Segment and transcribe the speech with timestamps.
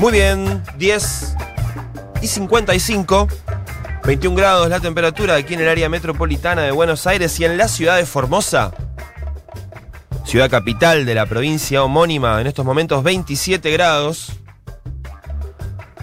[0.00, 1.34] Muy bien, 10
[2.22, 3.28] y 55,
[4.04, 7.66] 21 grados la temperatura aquí en el área metropolitana de Buenos Aires y en la
[7.66, 8.72] ciudad de Formosa,
[10.24, 14.34] ciudad capital de la provincia homónima, en estos momentos 27 grados,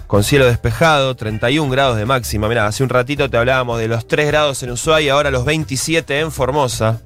[0.06, 2.48] con cielo despejado, 31 grados de máxima.
[2.48, 6.20] Mirá, hace un ratito te hablábamos de los 3 grados en Ushuaia, ahora los 27
[6.20, 7.00] en Formosa.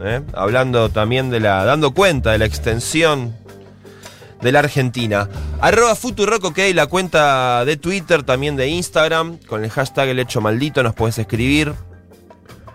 [0.00, 0.22] ¿eh?
[0.34, 1.64] Hablando también de la.
[1.64, 3.34] dando cuenta de la extensión
[4.40, 5.28] de la Argentina.
[5.60, 10.40] Arroba Futurock, ok, la cuenta de Twitter, también de Instagram, con el hashtag El Hecho
[10.40, 11.74] Maldito nos puedes escribir.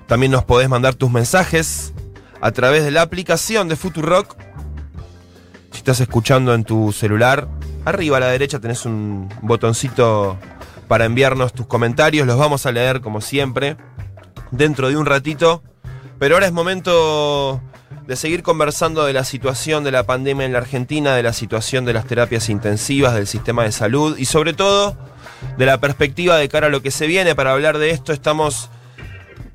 [0.07, 1.94] También nos podés mandar tus mensajes
[2.41, 4.35] a través de la aplicación de Futurock.
[5.71, 7.48] Si estás escuchando en tu celular,
[7.85, 10.38] arriba a la derecha tenés un botoncito
[10.88, 12.27] para enviarnos tus comentarios.
[12.27, 13.77] Los vamos a leer como siempre
[14.52, 15.63] dentro de un ratito.
[16.20, 17.62] Pero ahora es momento
[18.07, 21.85] de seguir conversando de la situación de la pandemia en la Argentina, de la situación
[21.85, 24.96] de las terapias intensivas, del sistema de salud y sobre todo
[25.57, 27.35] de la perspectiva de cara a lo que se viene.
[27.35, 28.70] Para hablar de esto estamos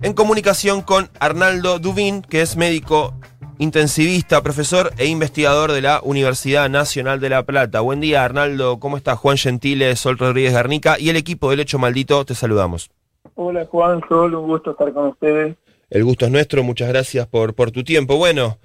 [0.01, 3.15] en comunicación con Arnaldo Dubín, que es médico
[3.59, 7.81] intensivista, profesor e investigador de la Universidad Nacional de La Plata.
[7.81, 8.79] Buen día, Arnaldo.
[8.79, 9.19] ¿Cómo estás?
[9.19, 12.91] Juan Gentile, Sol Rodríguez Garnica y el equipo del Hecho Maldito, te saludamos.
[13.35, 15.57] Hola Juan, Sol, un gusto estar con ustedes.
[15.91, 18.17] El gusto es nuestro, muchas gracias por, por tu tiempo.
[18.17, 18.59] Bueno,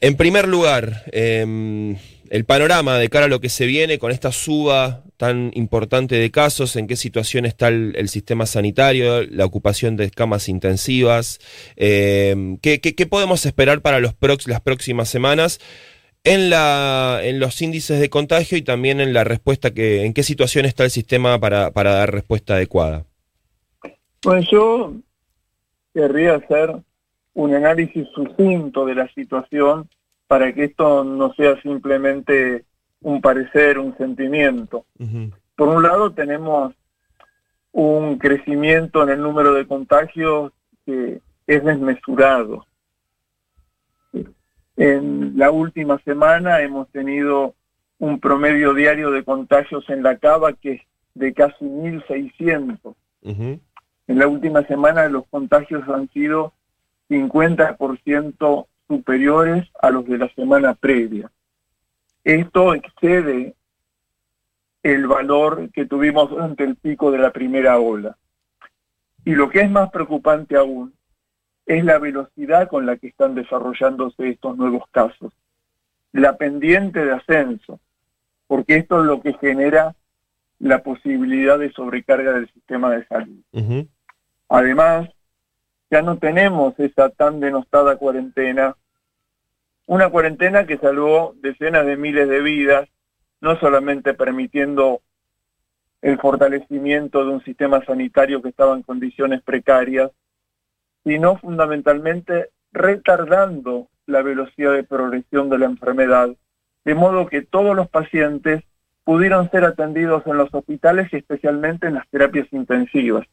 [0.00, 1.96] en primer lugar, em,
[2.30, 6.30] el panorama de cara a lo que se viene con esta suba tan importante de
[6.30, 11.38] casos, en qué situación está el, sistema sanitario, la ocupación de camas intensivas,
[11.76, 12.78] em, ¿qué,
[13.10, 14.14] podemos esperar para los
[14.46, 15.60] las próximas semanas
[16.24, 20.22] en, la, en los índices de contagio y también en la respuesta que, en qué
[20.22, 23.04] situación está el sistema para, para dar respuesta adecuada.
[24.22, 24.94] Pues yo
[25.92, 26.74] querría hacer
[27.34, 29.88] un análisis sucinto de la situación
[30.26, 32.64] para que esto no sea simplemente
[33.00, 34.84] un parecer, un sentimiento.
[35.56, 36.74] Por un lado tenemos
[37.72, 40.52] un crecimiento en el número de contagios
[40.84, 42.66] que es desmesurado.
[44.76, 47.54] En la última semana hemos tenido
[47.98, 50.82] un promedio diario de contagios en la cava que es
[51.14, 52.94] de casi 1.600.
[54.10, 56.52] En la última semana los contagios han sido
[57.10, 61.30] 50% superiores a los de la semana previa.
[62.24, 63.54] Esto excede
[64.82, 68.16] el valor que tuvimos ante el pico de la primera ola.
[69.24, 70.92] Y lo que es más preocupante aún
[71.64, 75.32] es la velocidad con la que están desarrollándose estos nuevos casos,
[76.10, 77.78] la pendiente de ascenso,
[78.48, 79.94] porque esto es lo que genera
[80.58, 83.86] la posibilidad de sobrecarga del sistema de salud.
[84.50, 85.08] Además,
[85.90, 88.76] ya no tenemos esa tan denostada cuarentena,
[89.86, 92.88] una cuarentena que salvó decenas de miles de vidas,
[93.40, 95.02] no solamente permitiendo
[96.02, 100.10] el fortalecimiento de un sistema sanitario que estaba en condiciones precarias,
[101.04, 106.30] sino fundamentalmente retardando la velocidad de progresión de la enfermedad,
[106.84, 108.64] de modo que todos los pacientes
[109.04, 113.26] pudieron ser atendidos en los hospitales y especialmente en las terapias intensivas.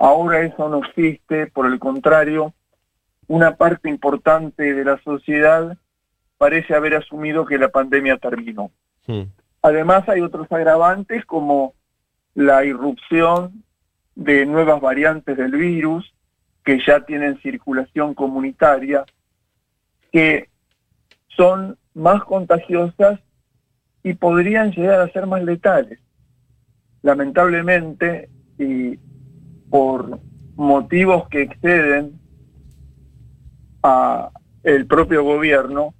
[0.00, 2.54] Ahora eso no existe, por el contrario,
[3.26, 5.76] una parte importante de la sociedad
[6.38, 8.70] parece haber asumido que la pandemia terminó.
[9.60, 11.74] Además hay otros agravantes como
[12.34, 13.62] la irrupción
[14.14, 16.14] de nuevas variantes del virus
[16.64, 19.04] que ya tienen circulación comunitaria,
[20.12, 20.48] que
[21.36, 23.20] son más contagiosas
[24.02, 26.00] y podrían llegar a ser más letales.
[27.02, 28.98] Lamentablemente, y
[29.70, 30.20] por
[30.56, 32.20] motivos que exceden
[33.82, 34.30] a
[34.62, 35.94] el propio gobierno,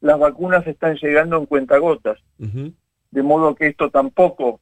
[0.00, 2.18] las vacunas están llegando en cuentagotas.
[2.38, 4.60] De modo que esto tampoco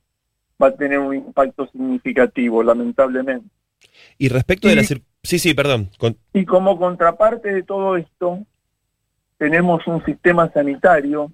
[0.61, 3.49] va a tener un impacto significativo, lamentablemente.
[4.19, 4.83] Y respecto de la...
[4.83, 5.91] Sí, sí, perdón.
[6.33, 8.41] Y como contraparte de todo esto,
[9.39, 11.33] tenemos un sistema sanitario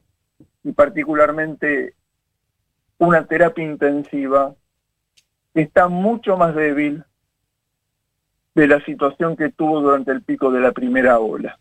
[0.63, 1.95] y particularmente
[2.99, 4.55] una terapia intensiva
[5.55, 7.05] que está mucho más débil
[8.55, 11.59] de la situación que tuvo durante el pico de la primera ola.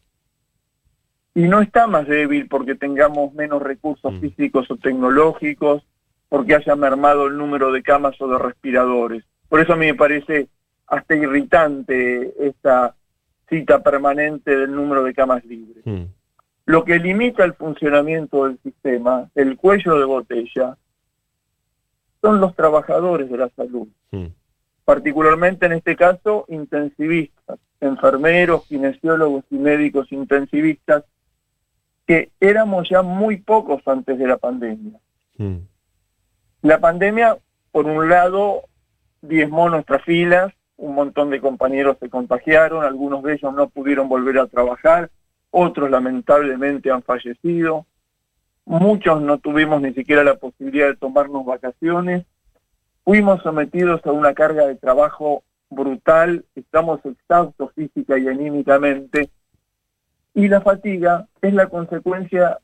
[1.36, 4.20] Y no está más débil porque tengamos menos recursos mm.
[4.20, 5.84] físicos o tecnológicos,
[6.28, 9.24] porque haya mermado el número de camas o de respiradores.
[9.48, 10.48] Por eso a mí me parece
[10.88, 12.96] hasta irritante esta
[13.48, 15.86] cita permanente del número de camas libres.
[15.86, 16.06] Mm.
[16.66, 20.78] Lo que limita el funcionamiento del sistema, el cuello de botella,
[22.22, 23.88] son los trabajadores de la salud.
[24.12, 24.28] Mm
[24.90, 31.04] particularmente en este caso intensivistas, enfermeros, kinesiólogos y médicos intensivistas,
[32.08, 35.00] que éramos ya muy pocos antes de la pandemia.
[35.38, 35.58] Hmm.
[36.64, 37.38] La pandemia,
[37.72, 38.64] por un lado,
[39.22, 44.40] diezmó nuestras filas, un montón de compañeros se contagiaron, algunos de ellos no pudieron volver
[44.40, 45.12] a trabajar,
[45.52, 47.86] otros lamentablemente han fallecido,
[48.66, 52.26] muchos no tuvimos ni siquiera la posibilidad de tomarnos vacaciones,
[53.04, 59.30] fuimos sometidos a una carga de trabajo brutal, estamos exhaustos física y anímicamente,
[60.34, 62.60] y la fatiga es la consecuencia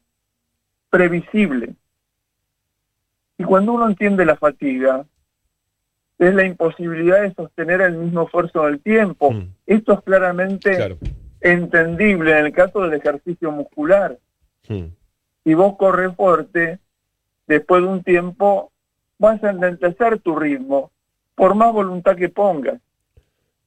[0.89, 1.75] previsible.
[3.37, 5.05] Y cuando uno entiende la fatiga,
[6.17, 9.31] es la imposibilidad de sostener el mismo esfuerzo del tiempo.
[9.31, 9.49] Mm.
[9.65, 10.97] Esto es claramente
[11.41, 14.17] entendible en el caso del ejercicio muscular.
[14.69, 14.85] Mm.
[15.43, 16.79] Si vos corres fuerte,
[17.47, 18.71] después de un tiempo
[19.17, 20.91] vas a enlentecer tu ritmo,
[21.35, 22.79] por más voluntad que pongas.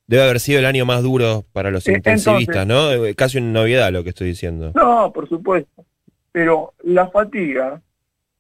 [0.06, 2.90] Debe haber sido el año más duro para los intensivistas, ¿no?
[2.92, 4.72] Eh, casi una novedad lo que estoy diciendo.
[4.74, 5.84] No, por supuesto.
[6.32, 7.82] Pero la fatiga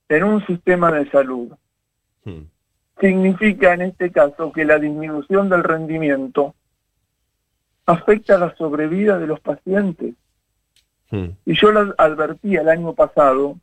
[0.08, 1.52] en un sistema de salud
[2.24, 2.40] hmm.
[3.00, 6.54] significa en este caso que la disminución del rendimiento
[7.84, 10.14] afecta a la sobrevida de los pacientes.
[11.10, 11.28] Hmm.
[11.44, 13.58] Y yo lo advertí el año pasado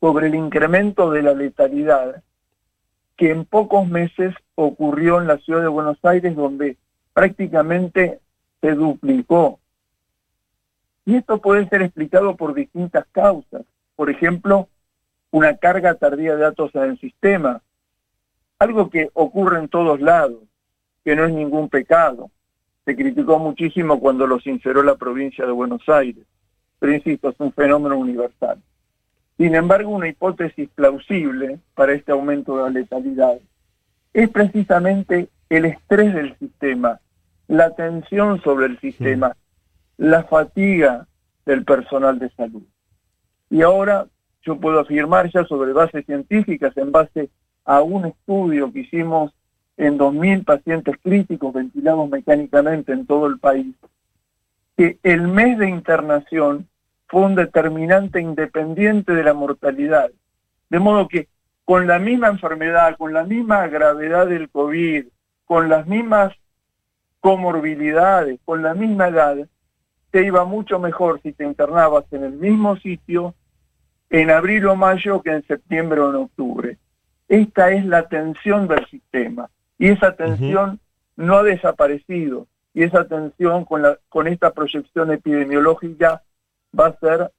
[0.00, 2.22] sobre el incremento de la letalidad
[3.16, 6.76] que en pocos meses ocurrió en la ciudad de Buenos Aires, donde
[7.12, 8.20] prácticamente
[8.60, 9.58] se duplicó.
[11.04, 13.62] Y esto puede ser explicado por distintas causas.
[13.94, 14.68] Por ejemplo,
[15.30, 17.62] una carga tardía de datos en el sistema,
[18.58, 20.42] algo que ocurre en todos lados,
[21.04, 22.30] que no es ningún pecado.
[22.84, 26.24] Se criticó muchísimo cuando lo sinceró la provincia de Buenos Aires,
[26.78, 28.60] pero insisto, es un fenómeno universal.
[29.36, 33.38] Sin embargo, una hipótesis plausible para este aumento de la letalidad
[34.14, 37.00] es precisamente el estrés del sistema,
[37.48, 39.36] la tensión sobre el sistema,
[39.98, 41.06] la fatiga
[41.44, 42.62] del personal de salud.
[43.50, 44.06] Y ahora
[44.42, 47.30] yo puedo afirmar ya sobre bases científicas, en base
[47.64, 49.32] a un estudio que hicimos
[49.76, 53.74] en 2.000 pacientes críticos ventilados mecánicamente en todo el país,
[54.76, 56.68] que el mes de internación
[57.06, 60.10] fue un determinante independiente de la mortalidad.
[60.68, 61.28] De modo que
[61.64, 65.06] con la misma enfermedad, con la misma gravedad del COVID,
[65.44, 66.32] con las mismas
[67.20, 69.36] comorbilidades, con la misma edad,
[70.10, 73.34] te iba mucho mejor si te internabas en el mismo sitio
[74.10, 76.78] en abril o mayo que en septiembre o en octubre.
[77.28, 80.78] Esta es la tensión del sistema y esa tensión
[81.16, 86.22] no ha desaparecido y esa tensión con, la, con esta proyección epidemiológica
[86.78, 87.30] va a ser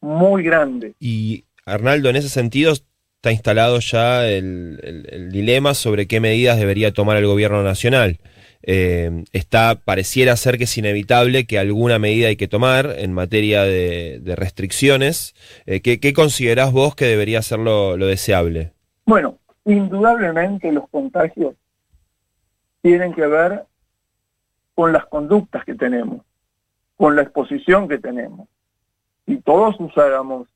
[0.00, 0.94] muy grande.
[0.98, 7.16] Y Arnaldo, en ese sentido, está instalado ya el dilema sobre qué medidas debería tomar
[7.16, 8.18] el gobierno nacional.
[8.64, 13.62] Eh, está, pareciera ser que es inevitable que alguna medida hay que tomar en materia
[13.62, 15.34] de, restricciones.
[15.66, 18.72] Eh, ¿qué, ¿qué, considerás vos que debería ser lo, deseable?
[19.04, 21.54] Bueno, indudablemente los contagios
[22.82, 23.64] tienen que ver
[24.74, 26.22] con las conductas que tenemos,
[27.02, 28.48] con la exposición que tenemos.
[29.26, 30.46] Si todos usáramos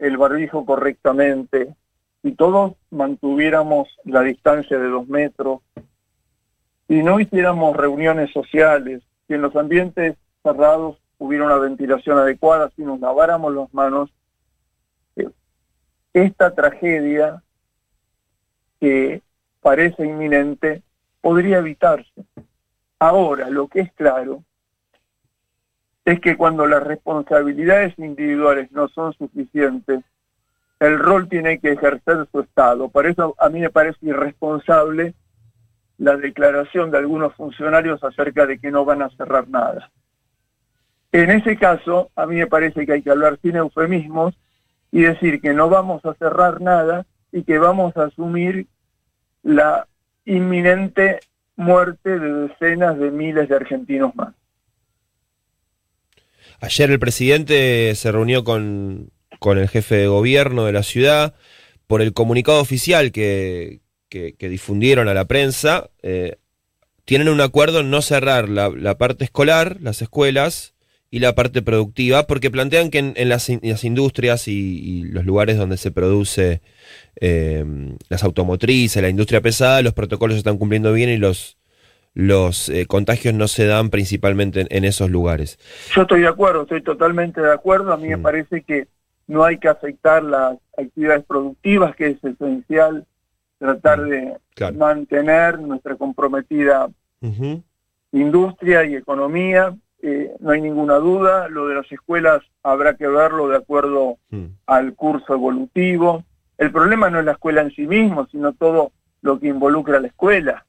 [0.00, 1.76] el barbijo correctamente,
[2.22, 5.60] si todos mantuviéramos la distancia de dos metros,
[6.88, 12.82] si no hiciéramos reuniones sociales, si en los ambientes cerrados hubiera una ventilación adecuada, si
[12.82, 14.12] nos laváramos las manos,
[15.14, 15.30] eh,
[16.14, 17.44] esta tragedia
[18.80, 19.22] que
[19.60, 20.82] parece inminente
[21.20, 22.24] podría evitarse.
[22.98, 24.42] Ahora, lo que es claro
[26.04, 30.00] es que cuando las responsabilidades individuales no son suficientes,
[30.80, 32.88] el rol tiene que ejercer su Estado.
[32.88, 35.14] Por eso a mí me parece irresponsable
[35.98, 39.90] la declaración de algunos funcionarios acerca de que no van a cerrar nada.
[41.12, 44.34] En ese caso, a mí me parece que hay que hablar sin eufemismos
[44.90, 48.66] y decir que no vamos a cerrar nada y que vamos a asumir
[49.42, 49.86] la
[50.24, 51.20] inminente
[51.54, 54.34] muerte de decenas de miles de argentinos más.
[56.62, 61.34] Ayer el presidente se reunió con, con el jefe de gobierno de la ciudad
[61.88, 66.36] por el comunicado oficial que, que, difundieron a la prensa, eh,
[67.04, 70.74] tienen un acuerdo en no cerrar la, parte escolar, las escuelas,
[71.10, 75.90] y la parte productiva, porque plantean que en, las, industrias y, los lugares donde se
[75.90, 76.62] produce
[77.20, 77.64] eh,
[78.08, 81.58] las automotrices, la industria pesada, los protocolos se están cumpliendo bien y los,
[82.14, 85.58] los eh, contagios no se dan principalmente en, esos lugares.
[85.94, 87.92] Yo estoy de acuerdo, estoy totalmente de acuerdo.
[87.92, 88.88] A mí me parece que
[89.26, 93.06] no hay que afectar las actividades productivas, que es esencial
[93.58, 96.90] tratar mm, de mantener nuestra comprometida
[98.12, 99.74] industria y economía.
[100.02, 104.46] Eh, no hay ninguna duda, lo de las escuelas habrá que verlo de acuerdo mm.
[104.66, 106.24] al curso evolutivo.
[106.58, 108.90] el problema no es la escuela en sí mismo, sino todo
[109.20, 110.66] lo que involucra a la escuela,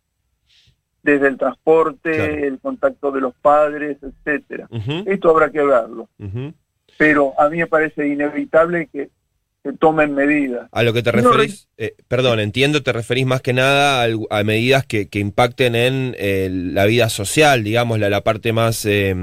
[1.04, 2.34] desde el transporte, Claro.
[2.34, 4.68] el contacto de los padres, etcétera.
[5.06, 6.54] Esto habrá que verlo, ujú.
[6.98, 9.10] pero a mí me parece inevitable que
[9.64, 10.68] se tomen medidas.
[10.74, 14.44] A lo que te No, referís, eh, perdón, entiendo, te referís más que nada a,
[14.44, 19.16] medidas que, que impacten en eh, la vida social, digamos, la, la parte más, eh,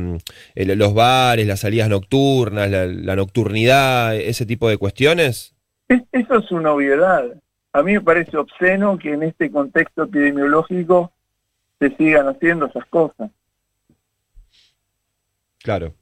[0.55, 5.55] los bares, las salidas nocturnas, la, la nocturnidad, ese tipo de cuestiones.
[5.89, 7.25] Es- eso es una obviedad.
[7.73, 11.13] A mí me parece obsceno que en este contexto epidemiológico
[11.81, 13.31] se sigan haciendo esas cosas.
[15.59, 15.95] Claro,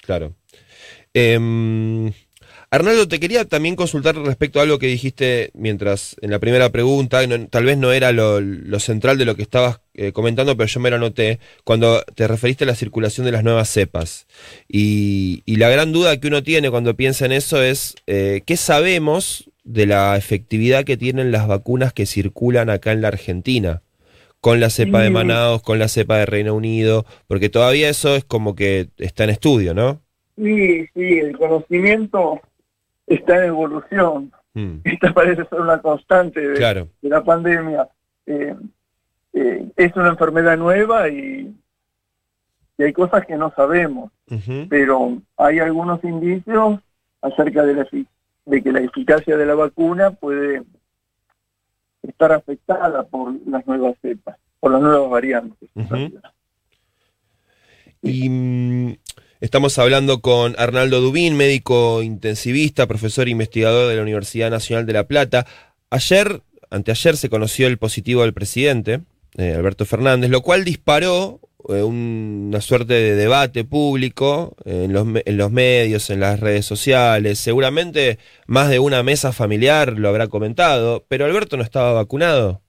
[0.00, 0.34] claro.
[1.12, 2.12] Em,
[2.70, 7.20] Arnaldo, te quería también consultar respecto a algo que dijiste mientras en la primera pregunta,
[7.48, 10.80] tal vez no era lo, lo central de lo que estabas eh, comentando, pero yo
[10.80, 14.26] me lo anoté, cuando te referiste a la circulación de las nuevas cepas.
[14.68, 18.56] Y, y la gran duda que uno tiene cuando piensa en eso es, eh, ¿qué
[18.56, 23.82] sabemos de la efectividad que tienen las vacunas que circulan acá en la Argentina?
[24.44, 25.08] Con la cepa de.
[25.08, 29.30] Manaus, con la cepa de Reino Unido, porque todavía eso es como que está en
[29.30, 30.02] estudio, ¿no?
[30.36, 32.42] Sí, sí, el conocimiento
[33.06, 34.32] está en evolución.
[34.52, 36.88] Mm, Esta parece ser una constante de, claro.
[37.00, 37.88] de la pandemia.
[38.26, 38.54] Eh,
[39.32, 41.50] eh, es una enfermedad nueva y,
[42.76, 44.12] y hay cosas que no sabemos,
[44.68, 46.80] pero hay algunos indicios
[47.22, 47.88] acerca de, la,
[48.44, 50.64] de que la eficacia de la vacuna puede
[52.08, 55.68] estar afectada por las nuevas cepas, por las nuevas variantes.
[58.02, 58.96] Y mm,
[59.40, 64.92] estamos hablando con Arnaldo Dubín, médico intensivista, profesor e investigador de la Universidad Nacional de
[64.92, 65.46] La Plata.
[65.90, 69.00] Ayer, anteayer, se conoció el positivo del presidente,
[69.36, 75.36] eh, Alberto Fernández, lo cual disparó una suerte de debate público eh, en, los, en
[75.36, 77.38] los medios, en las redes sociales.
[77.38, 82.62] Seguramente más de una mesa familiar lo habrá comentado, pero Alberto no estaba vacunado.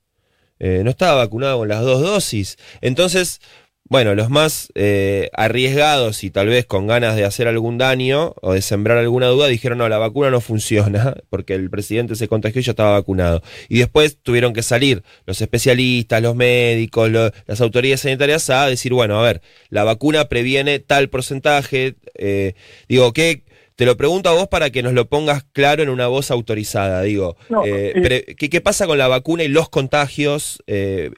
[0.59, 2.57] Eh, no estaba vacunado con las dos dosis.
[2.81, 3.41] Entonces,
[3.87, 8.53] bueno, los más eh, arriesgados y tal vez con ganas de hacer algún daño o
[8.53, 12.61] de sembrar alguna duda dijeron, no, la vacuna no funciona porque el presidente se contagió
[12.61, 13.43] y ya estaba vacunado.
[13.69, 18.91] Y después tuvieron que salir los especialistas, los médicos, lo- las autoridades sanitarias a decir,
[18.91, 21.93] bueno, a ver, la vacuna previene tal porcentaje.
[22.15, 22.53] eh,
[22.89, 23.43] digo, ¿qué?
[23.75, 27.01] Te lo pregunto a vos para que nos lo pongas claro en una voz autorizada.
[27.03, 31.11] Digo, No, eh, eh, pre- ¿qué, qué pasa con la vacuna y los contagios eh,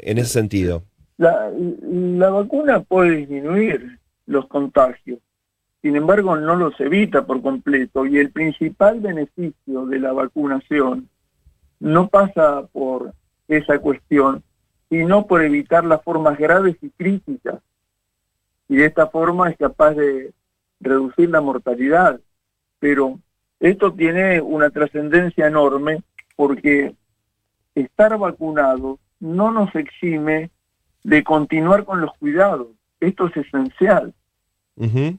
[0.00, 0.84] en ese sentido?
[1.18, 5.18] La, la vacuna puede disminuir los contagios,
[5.82, 11.08] sin embargo no los evita por completo y el principal beneficio de la vacunación
[11.80, 13.12] no pasa por
[13.46, 14.42] esa cuestión,
[14.88, 17.60] sino por evitar las formas graves y críticas.
[18.68, 20.32] Y de esta forma es capaz de
[20.80, 22.20] reducir la mortalidad.
[22.78, 23.18] Pero
[23.60, 26.02] esto tiene una trascendencia enorme
[26.36, 26.94] porque
[27.74, 30.50] estar vacunado no nos exime
[31.04, 32.68] de continuar con los cuidados.
[33.00, 34.12] Esto es esencial.
[34.76, 35.18] Ujú.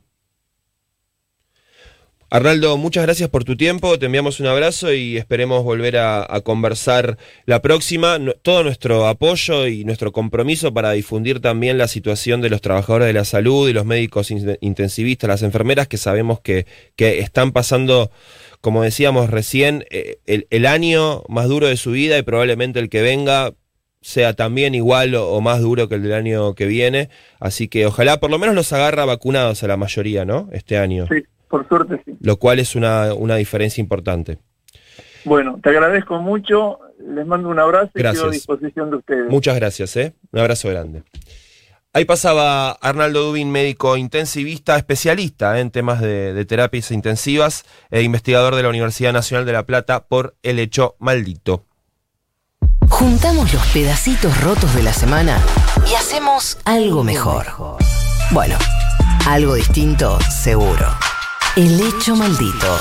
[2.31, 7.17] Arnaldo, muchas gracias por tu tiempo, te enviamos un abrazo y esperemos volver a, conversar
[7.47, 8.19] la próxima.
[8.43, 13.13] Todo nuestro apoyo y nuestro compromiso para difundir también la situación de los trabajadores de
[13.13, 18.11] la salud y los médicos in- intensivistas, las enfermeras que sabemos que, que están pasando,
[18.61, 22.89] como decíamos recién, eh, el, el año más duro de su vida y probablemente el
[22.89, 23.55] que venga
[24.01, 27.09] sea también igual o, o más duro que el del año que viene.
[27.39, 30.49] Así que ojalá por lo menos los agarra vacunados a la mayoría, ¿no?
[30.51, 31.07] Este año.
[31.07, 32.15] Sí, por suerte sí.
[32.21, 34.39] Lo cual es una, una diferencia importante.
[35.25, 39.29] Bueno, te agradezco mucho, les mando un abrazo y quedo a disposición de ustedes.
[39.29, 40.13] Muchas gracias, ¿eh?
[40.31, 41.03] Un abrazo grande.
[41.91, 45.61] Ahí pasaba Arnaldo Dubin, médico intensivista, especialista ¿eh?
[45.61, 50.05] en temas de, de terapias intensivas e investigador de la Universidad Nacional de La Plata
[50.05, 51.65] por el hecho maldito.
[52.99, 55.41] Juntamos los pedacitos rotos de la semana
[55.89, 57.47] y hacemos algo mejor.
[58.31, 58.57] Bueno,
[59.25, 60.85] algo distinto seguro.
[61.55, 62.77] El hecho maldito.